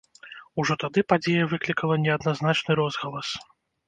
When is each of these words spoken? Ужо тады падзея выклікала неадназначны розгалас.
Ужо 0.61 0.73
тады 0.83 1.03
падзея 1.11 1.43
выклікала 1.51 1.97
неадназначны 2.05 2.71
розгалас. 2.81 3.29